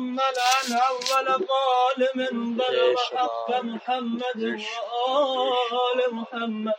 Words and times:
اللهم 0.00 0.16
لعن 0.16 0.70
أول 0.90 1.26
ظالم 1.50 2.18
حق 3.16 3.48
محمد 3.62 4.42
وآل 5.08 5.98
محمد 6.14 6.74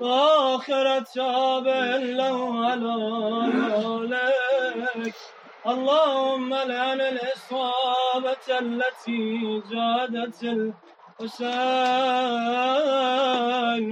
وآخر 0.00 1.00
تابع 1.00 1.96
له 2.20 2.38
على 2.66 2.96
ذلك 4.10 5.14
اللهم 5.66 6.54
لعن 6.54 7.00
الإصابة 7.00 8.46
التي 8.50 9.62
جادت 9.70 10.42
الحسين 10.42 11.44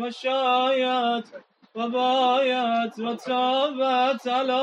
وشايت 0.02 1.28
وبايت 1.78 2.98
وتابت 2.98 4.28
على 4.28 4.62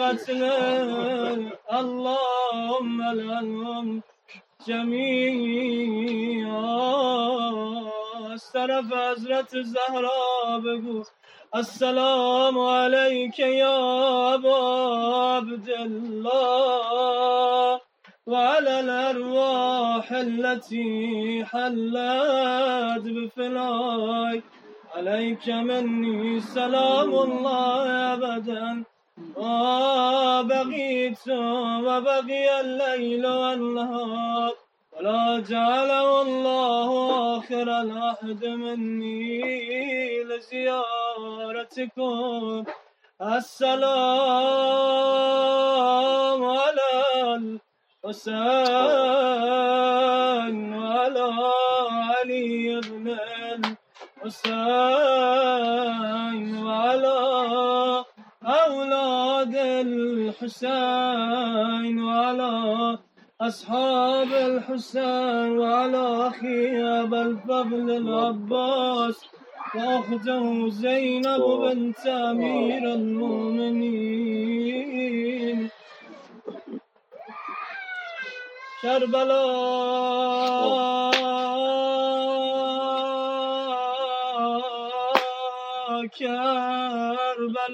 قتله 0.00 1.52
اللهم 1.80 3.02
لعنهم 3.02 4.02
جميعا 4.68 6.56
استرف 8.34 8.94
حضرت 8.94 9.56
زهرا 9.56 10.58
بگو. 10.58 11.02
السلام 11.56 12.58
عليك 12.58 13.38
يا 13.38 14.34
أبا 14.34 14.58
عبد 15.34 15.68
الله 15.68 17.80
وعلى 18.26 18.80
الأرواح 18.80 20.12
التي 20.12 21.44
حلت 21.44 23.04
بفناي 23.16 24.42
عليك 24.96 25.48
مني 25.48 26.40
سلام 26.40 27.14
الله 27.14 28.14
أبدا. 28.14 28.84
ما 29.36 30.42
بقيت 30.42 31.28
وبقي 31.86 32.60
الليل 32.60 33.26
والنهار. 33.26 34.54
ولا 34.92 35.44
جعله 35.48 36.22
الله 36.22 36.90
آخر 37.38 37.68
العهد 37.84 38.44
مني 38.44 39.44
لزيارتكم. 40.24 41.74
السلام 43.22 43.84
على 46.44 46.92
الحسين 48.04 48.36
وعلى 50.74 51.28
علي 52.08 52.80
بن 52.80 53.06
الحسين 54.26 54.56
وعلى 56.66 57.18
أولاد 58.44 59.54
الحسين 59.86 61.14
وعلى 62.02 62.54
أصحاب 63.40 64.30
الحسين 64.32 65.58
وعلى 65.58 66.28
أخي 66.28 66.82
أبا 67.02 67.22
الفضل 67.22 67.90
العباس 67.90 69.16
وأخته 69.74 70.68
زينب 70.68 71.42
بنت 71.62 72.06
أمير 72.06 72.82
المؤمنين. 72.98 73.98
كربلاء 78.82 80.25
كربلاء 86.08 87.66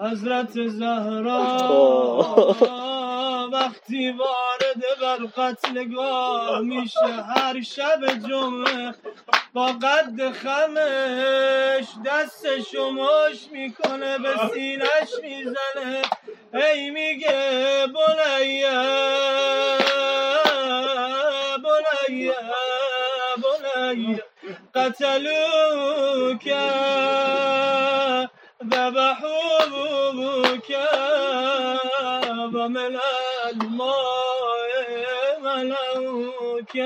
حضرت 0.00 0.68
زهرا 0.68 1.38
وقتی 3.52 4.10
وارد 4.10 4.82
بر 5.00 5.26
قتلگاه 5.36 6.60
میشه 6.60 7.06
هر 7.36 7.62
شب 7.62 8.00
جمعه 8.28 8.94
با 9.54 9.66
قد 9.66 10.30
خمش 10.32 11.86
دستشو 12.06 12.90
مش 12.90 13.48
میکنه 13.52 14.18
به 14.18 14.34
سینش 14.54 15.10
میزنه 15.22 16.02
ای 16.54 16.90
میگه 16.90 17.86
بنیه 17.86 18.70
بنیه 21.64 22.34
بنیه 23.42 24.24
قتلوك 24.74 26.46
ذبحوك 28.72 30.70
ومن 32.54 32.98
الماء 33.50 34.70
ملوك 35.42 36.76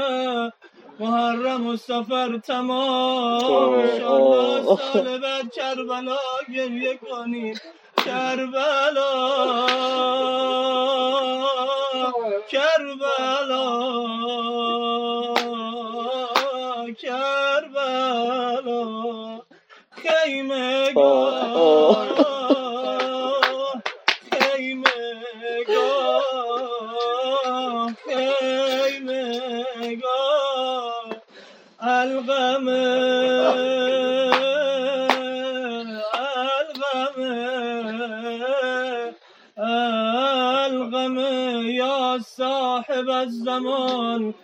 محرم 1.01 1.67
و 1.67 1.77
سفر 1.77 2.39
تمام 2.39 3.75
انشالله 3.75 4.77
سال 4.93 5.19
بعد 5.19 5.53
کربلا 5.57 6.19
گریه 6.55 6.97
کنید 6.97 7.61
کربلا 8.05 9.13
کربلا 12.51 12.51
کربلا 12.51 13.65
خیمه 20.03 20.93
خیمه 24.33 24.99
خیمه 28.07 29.29
الغم 31.81 32.69
الغم 36.13 37.19
الغم 39.57 41.19
یا 41.69 42.19
صاحب 42.37 43.09
الزمان 43.09 44.35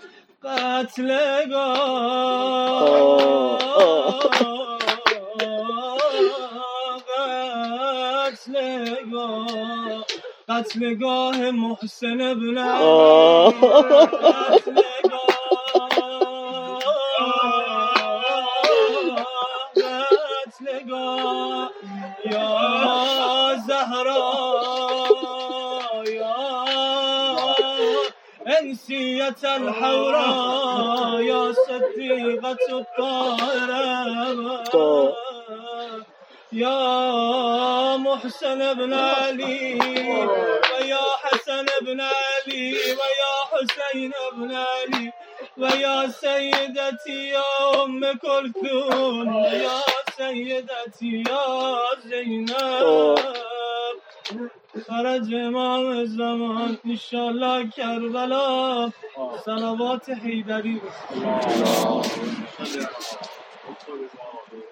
قتلگاه 8.24 10.04
قتلگاه 10.48 11.50
محسن 11.50 12.20
ابن 12.20 12.58
علی 12.58 13.04
قتلگاه 20.46 21.70
یا 22.24 23.56
زهرا 23.68 24.24
یا 26.06 26.34
أنسية 28.60 29.42
الحوراء 29.44 31.20
يا 31.20 31.52
صديقة 31.52 32.64
الطاهرة. 32.72 34.24
يا 36.54 37.96
محسن 37.96 38.74
بن 38.74 38.92
علي 38.94 39.78
ويا 40.72 41.04
حسن 41.22 41.66
بن 41.82 42.00
علي 42.00 42.72
ويا 43.00 43.34
حسين 43.50 44.12
بن 44.36 44.54
علي 44.54 45.12
ويا 45.58 46.08
سيدتي 46.08 47.28
يا 47.28 47.84
أم 47.84 48.12
كلثوم 48.12 49.28
يا 49.44 49.80
سيدتي 50.16 51.24
يا 51.30 51.46
زينب. 52.06 53.18
خرج 54.88 55.34
امام 55.34 55.90
الزمان 55.90 56.76
انشالله 56.86 57.70
کربلا. 57.76 58.90
صلوات 59.46 60.10
حیدری. 60.10 60.78